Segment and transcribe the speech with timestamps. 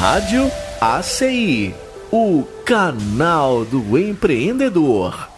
[0.00, 1.74] Rádio ACI,
[2.10, 5.28] o canal do empreendedor.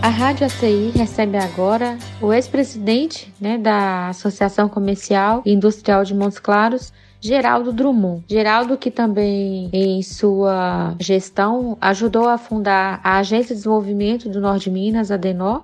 [0.00, 6.38] A Rádio ACI recebe agora o ex-presidente né, da Associação Comercial e Industrial de Montes
[6.38, 6.92] Claros,
[7.22, 8.24] Geraldo Drummond.
[8.28, 14.64] Geraldo, que também em sua gestão ajudou a fundar a Agência de Desenvolvimento do Norte
[14.64, 15.62] de Minas, a DENOR,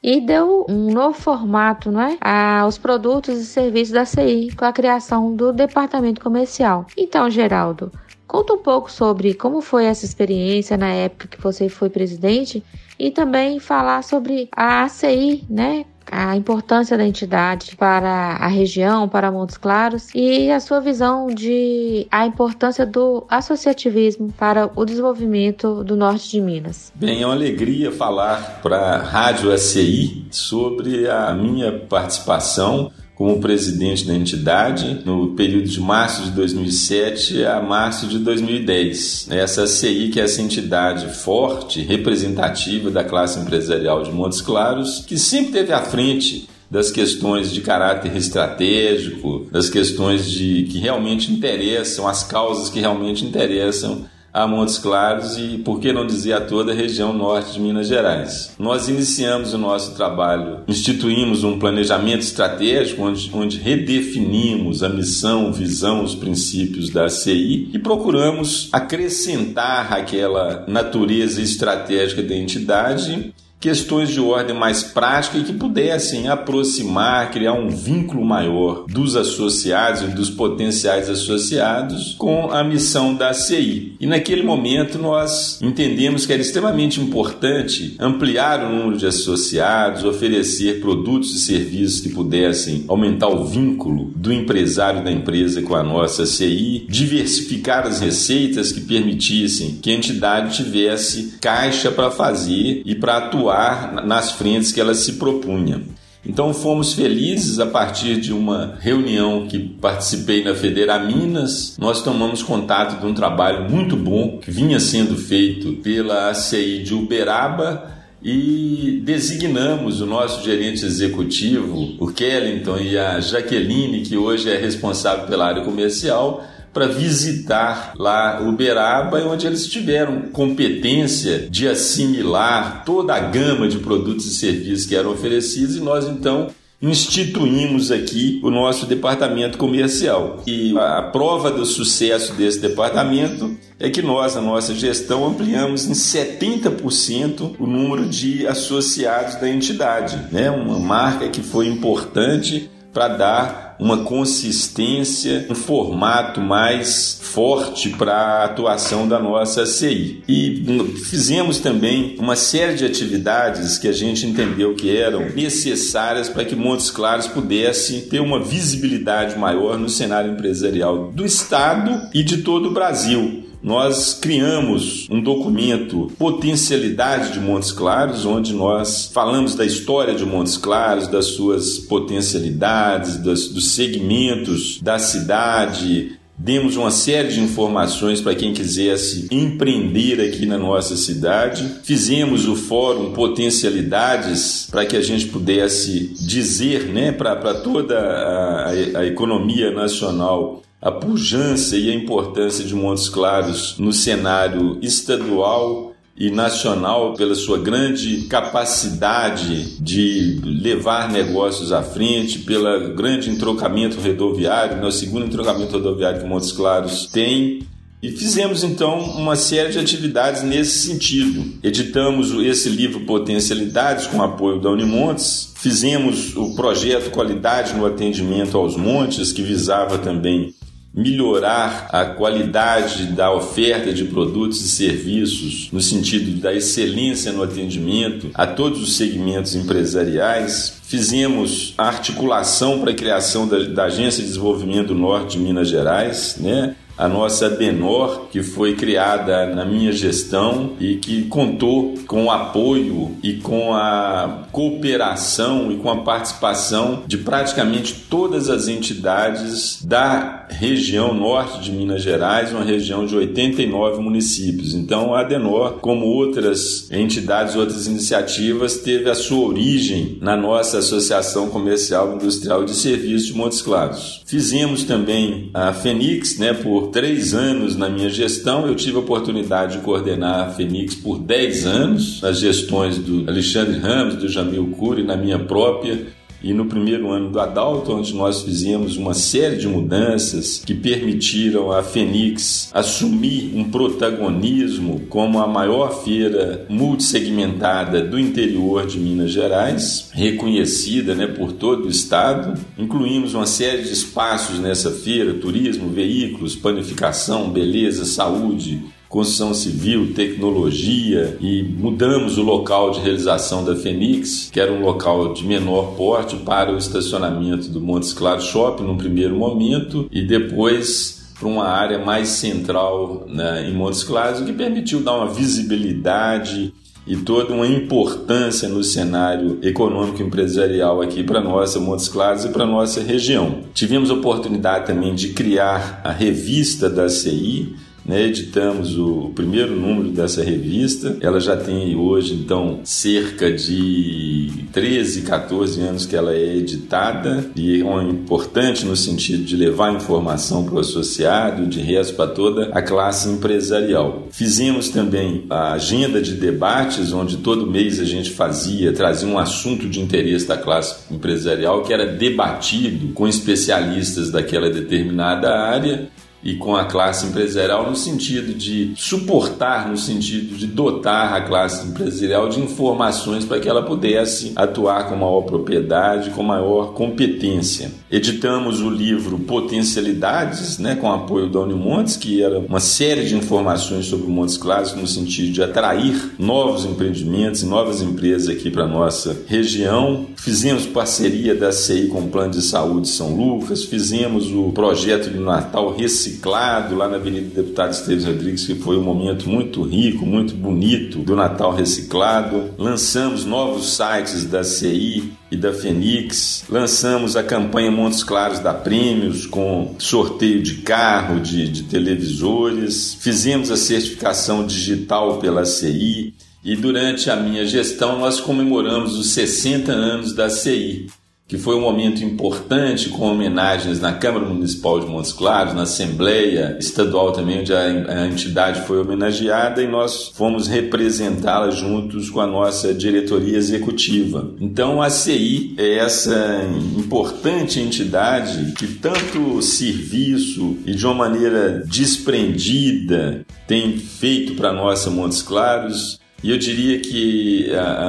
[0.00, 2.16] e deu um novo formato não é?
[2.20, 6.86] aos produtos e serviços da CI com a criação do departamento comercial.
[6.96, 7.92] Então, Geraldo,
[8.26, 12.62] conta um pouco sobre como foi essa experiência na época que você foi presidente
[12.96, 15.84] e também falar sobre a ACI, né?
[16.10, 22.06] A importância da entidade para a região, para Montes Claros e a sua visão de
[22.10, 26.92] a importância do associativismo para o desenvolvimento do norte de Minas.
[26.94, 34.06] Bem, é uma alegria falar para a Rádio ACI sobre a minha participação como presidente
[34.06, 39.28] da entidade no período de março de 2007 a março de 2010.
[39.30, 45.18] Essa CI, que é essa entidade forte, representativa da classe empresarial de Montes Claros, que
[45.18, 52.08] sempre teve à frente das questões de caráter estratégico, das questões de que realmente interessam,
[52.08, 56.72] as causas que realmente interessam a Montes Claros e, por que não dizer, a toda
[56.72, 58.54] a região norte de Minas Gerais.
[58.58, 66.04] Nós iniciamos o nosso trabalho, instituímos um planejamento estratégico onde, onde redefinimos a missão, visão,
[66.04, 74.56] os princípios da CI e procuramos acrescentar aquela natureza estratégica da entidade questões de ordem
[74.56, 81.10] mais prática e que pudessem aproximar, criar um vínculo maior dos associados e dos potenciais
[81.10, 83.96] associados com a missão da CI.
[84.00, 90.80] E naquele momento nós entendemos que era extremamente importante ampliar o número de associados, oferecer
[90.80, 96.24] produtos e serviços que pudessem aumentar o vínculo do empresário da empresa com a nossa
[96.24, 103.18] CI, diversificar as receitas que permitissem que a entidade tivesse caixa para fazer e para
[103.18, 105.82] atuar atuar nas frentes que ela se propunha.
[106.24, 111.76] Então fomos felizes a partir de uma reunião que participei na Federa Minas.
[111.78, 116.94] Nós tomamos contato de um trabalho muito bom que vinha sendo feito pela ACI de
[116.94, 117.90] Uberaba
[118.22, 125.26] e designamos o nosso gerente executivo, o Kellington e a Jaqueline, que hoje é responsável
[125.26, 133.20] pela área comercial, para visitar lá Uberaba, onde eles tiveram competência de assimilar toda a
[133.20, 136.48] gama de produtos e serviços que eram oferecidos e nós então
[136.82, 140.42] instituímos aqui o nosso departamento comercial.
[140.46, 145.92] E a prova do sucesso desse departamento é que nós, na nossa gestão, ampliamos em
[145.92, 150.50] 70% o número de associados da entidade, né?
[150.50, 158.44] Uma marca que foi importante para dar uma consistência, um formato mais forte para a
[158.44, 160.22] atuação da nossa CI.
[160.28, 160.64] E
[161.08, 166.54] fizemos também uma série de atividades que a gente entendeu que eram necessárias para que
[166.54, 172.68] Montes Claros pudesse ter uma visibilidade maior no cenário empresarial do Estado e de todo
[172.68, 180.14] o Brasil nós criamos um documento Potencialidade de Montes Claros, onde nós falamos da história
[180.14, 187.38] de Montes Claros, das suas potencialidades, dos, dos segmentos da cidade, Demos uma série de
[187.38, 191.80] informações para quem quisesse empreender aqui na nossa cidade.
[191.82, 199.06] Fizemos o fórum Potencialidades para que a gente pudesse dizer né, para toda a, a
[199.06, 207.14] economia nacional a pujança e a importância de Montes Claros no cenário estadual e nacional
[207.14, 214.92] pela sua grande capacidade de levar negócios à frente, pelo grande entrocamento rodoviário, né, o
[214.92, 217.62] segundo entrocamento rodoviário que Montes Claros tem.
[218.02, 221.58] E fizemos então uma série de atividades nesse sentido.
[221.62, 228.74] Editamos esse livro Potencialidades com apoio da Unimontes, fizemos o projeto Qualidade no Atendimento aos
[228.76, 230.54] Montes, que visava também
[230.92, 238.30] melhorar a qualidade da oferta de produtos e serviços no sentido da excelência no atendimento
[238.34, 240.80] a todos os segmentos empresariais.
[240.82, 246.36] Fizemos a articulação para a criação da, da Agência de Desenvolvimento Norte de Minas Gerais,
[246.40, 246.74] né?
[247.00, 253.16] A nossa Adenor, que foi criada na minha gestão e que contou com o apoio
[253.22, 261.14] e com a cooperação e com a participação de praticamente todas as entidades da região
[261.14, 264.74] norte de Minas Gerais, uma região de 89 municípios.
[264.74, 271.48] Então, a Adenor, como outras entidades, outras iniciativas, teve a sua origem na nossa Associação
[271.48, 274.22] Comercial e Industrial de Serviços de Montes Claros.
[274.26, 278.66] Fizemos também a Fenix, né, por três anos na minha gestão.
[278.66, 283.78] Eu tive a oportunidade de coordenar a Fenix por dez anos, nas gestões do Alexandre
[283.78, 286.06] Ramos, do Jamil Cury, na minha própria
[286.42, 291.70] e no primeiro ano do Adalto, onde nós fizemos uma série de mudanças que permitiram
[291.70, 300.10] a Fenix assumir um protagonismo como a maior feira multissegmentada do interior de Minas Gerais,
[300.12, 302.58] reconhecida né, por todo o estado.
[302.78, 311.36] Incluímos uma série de espaços nessa feira: turismo, veículos, panificação, beleza, saúde, construção civil, tecnologia
[311.40, 316.36] e mudamos o local de realização da Fenix, que era um local de menor porte,
[316.36, 321.98] para o estacionamento do Montes Claros Shopping no primeiro momento e depois para uma área
[321.98, 326.72] mais central né, em Montes Claros, o que permitiu dar uma visibilidade
[327.06, 332.64] e toda uma importância no cenário econômico empresarial aqui para nossa Montes Claros e para
[332.64, 333.62] nossa região.
[333.74, 337.74] Tivemos a oportunidade também de criar a revista da CI,
[338.04, 341.16] né, editamos o primeiro número dessa revista.
[341.20, 347.82] Ela já tem hoje, então, cerca de 13, 14 anos que ela é editada e
[347.82, 352.82] é importante no sentido de levar informação para o associado, de resto para toda a
[352.82, 354.28] classe empresarial.
[354.30, 359.88] Fizemos também a agenda de debates, onde todo mês a gente fazia, trazia um assunto
[359.88, 366.08] de interesse da classe empresarial que era debatido com especialistas daquela determinada área
[366.42, 371.86] e com a classe empresarial no sentido de suportar, no sentido de dotar a classe
[371.86, 377.92] empresarial de informações para que ela pudesse atuar com maior propriedade, com maior competência.
[378.10, 384.06] Editamos o livro Potencialidades, né, com apoio da Unimontes, que era uma série de informações
[384.06, 389.36] sobre o Montes Claros no sentido de atrair novos empreendimentos, novas empresas aqui para nossa
[389.46, 390.26] região.
[390.36, 395.38] Fizemos parceria da CI com o Plano de Saúde São Lucas, fizemos o projeto de
[395.38, 400.24] Natal Reciclado reciclado lá na Avenida Deputado Esteves Rodrigues, que foi um momento muito rico,
[400.24, 402.70] muito bonito do Natal reciclado.
[402.78, 406.64] Lançamos novos sites da CI e da Fenix.
[406.68, 413.14] Lançamos a campanha Montes Claros da Prêmios com sorteio de carro, de, de televisores.
[413.14, 416.34] Fizemos a certificação digital pela CI.
[416.62, 421.06] E durante a minha gestão, nós comemoramos os 60 anos da CI
[421.50, 426.76] que foi um momento importante com homenagens na Câmara Municipal de Montes Claros, na Assembleia
[426.78, 432.94] Estadual também, onde a, entidade foi homenageada e nós fomos representá-la juntos com a nossa
[432.94, 434.54] diretoria executiva.
[434.60, 436.62] Então a CI é essa
[436.96, 445.42] importante entidade que tanto serviço e de uma maneira desprendida tem feito para nossa Montes
[445.42, 447.66] Claros e eu diria que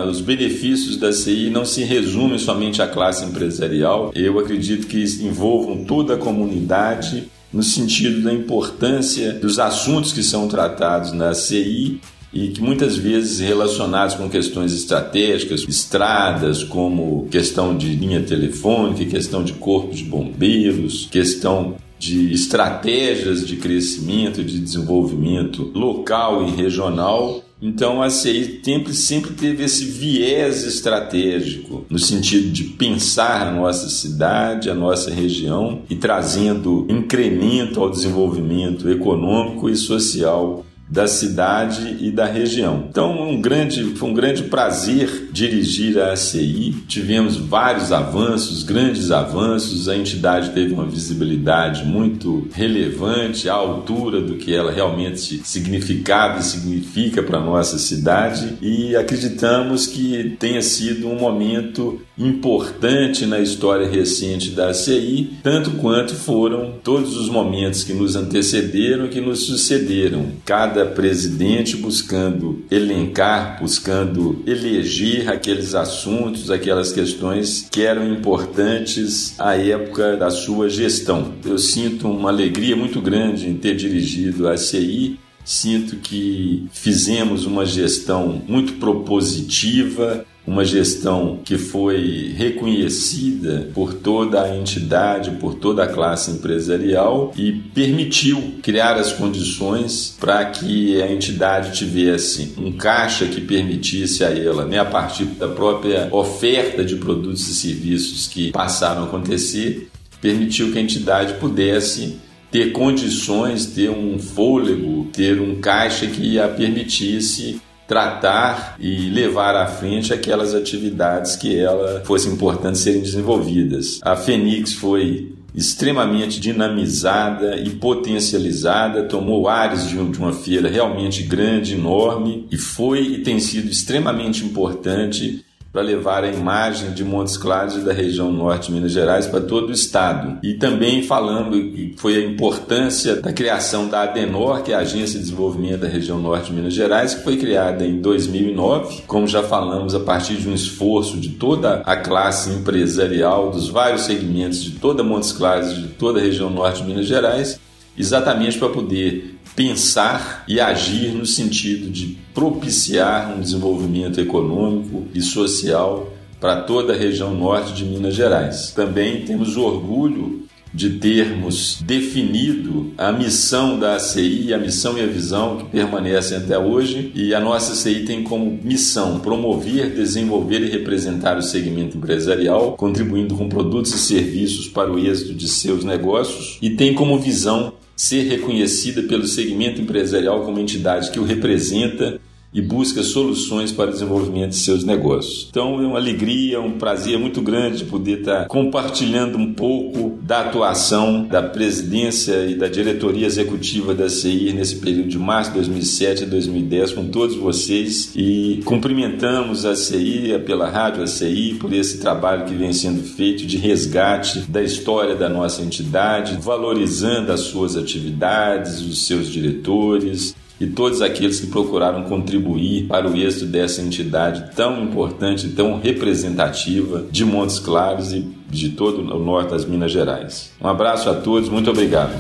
[0.10, 4.12] os benefícios da CI não se resumem somente à classe empresarial.
[4.16, 10.48] Eu acredito que envolvam toda a comunidade no sentido da importância dos assuntos que são
[10.48, 12.00] tratados na CI
[12.34, 19.44] e que muitas vezes relacionados com questões estratégicas, estradas, como questão de linha telefônica, questão
[19.44, 28.02] de corpos de bombeiros, questão de estratégias de crescimento, de desenvolvimento local e regional, então
[28.02, 34.70] a CI sempre, sempre teve esse viés estratégico, no sentido de pensar a nossa cidade,
[34.70, 42.26] a nossa região e trazendo incremento ao desenvolvimento econômico e social da cidade e da
[42.26, 42.86] região.
[42.90, 46.76] Então, um grande, foi um grande prazer dirigir a ACI.
[46.86, 49.88] Tivemos vários avanços, grandes avanços.
[49.88, 56.44] A entidade teve uma visibilidade muito relevante, à altura do que ela realmente significava e
[56.44, 58.58] significa para a nossa cidade.
[58.62, 66.14] E acreditamos que tenha sido um momento importante na história recente da ACI, tanto quanto
[66.14, 70.28] foram todos os momentos que nos antecederam e que nos sucederam.
[70.46, 80.18] Cada presidente buscando elencar, buscando eleger aqueles assuntos, aquelas questões que eram importantes à época
[80.18, 81.34] da sua gestão.
[81.46, 87.66] Eu sinto uma alegria muito grande em ter dirigido a ACI Sinto que fizemos uma
[87.66, 95.88] gestão muito propositiva, uma gestão que foi reconhecida por toda a entidade, por toda a
[95.88, 103.40] classe empresarial e permitiu criar as condições para que a entidade tivesse um caixa que
[103.40, 109.04] permitisse a ela, né, a partir da própria oferta de produtos e serviços que passaram
[109.04, 112.18] a acontecer, permitiu que a entidade pudesse
[112.52, 119.66] ter condições, ter um fôlego, ter um caixa que a permitisse tratar e levar à
[119.66, 124.00] frente aquelas atividades que ela fosse importante serem desenvolvidas.
[124.02, 132.48] A Fênix foi extremamente dinamizada e potencializada, tomou ares de uma feira realmente grande, enorme
[132.50, 137.80] e foi e tem sido extremamente importante para levar a imagem de Montes Claros e
[137.80, 140.38] da região norte de Minas Gerais para todo o estado.
[140.44, 145.18] E também falando que foi a importância da criação da Adenor, que é a Agência
[145.18, 149.42] de Desenvolvimento da região norte de Minas Gerais, que foi criada em 2009, como já
[149.42, 154.72] falamos, a partir de um esforço de toda a classe empresarial, dos vários segmentos de
[154.72, 157.60] toda Montes Claros de toda a região norte de Minas Gerais,
[157.98, 166.12] exatamente para poder pensar e agir no sentido de propiciar um desenvolvimento econômico e social
[166.40, 168.72] para toda a região norte de Minas Gerais.
[168.76, 170.42] Também temos orgulho
[170.74, 176.58] de termos definido a missão da ACI, a missão e a visão que permanecem até
[176.58, 182.74] hoje, e a nossa ACI tem como missão promover, desenvolver e representar o segmento empresarial,
[182.78, 187.74] contribuindo com produtos e serviços para o êxito de seus negócios, e tem como visão
[188.02, 192.20] ser reconhecida pelo segmento empresarial como entidade que o representa
[192.54, 195.48] e busca soluções para o desenvolvimento de seus negócios.
[195.50, 201.26] Então é uma alegria, um prazer muito grande poder estar compartilhando um pouco da atuação
[201.26, 206.28] da presidência e da diretoria executiva da CI nesse período de março de 2007 a
[206.28, 212.54] 2010 com todos vocês e cumprimentamos a CI pela rádio ACI por esse trabalho que
[212.54, 219.06] vem sendo feito de resgate da história da nossa entidade, valorizando as suas atividades, os
[219.06, 225.50] seus diretores, e todos aqueles que procuraram contribuir para o êxito dessa entidade tão importante,
[225.50, 230.52] tão representativa de Montes Claros e de todo o norte das Minas Gerais.
[230.62, 232.14] Um abraço a todos, muito obrigado.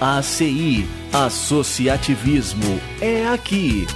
[0.00, 3.88] ACI Associativismo é aqui.